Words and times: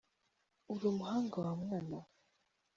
Uri 0.73 0.83
umuhanga 0.91 1.35
wa 1.45 1.53
mwana 1.61 1.95
we! 2.03 2.09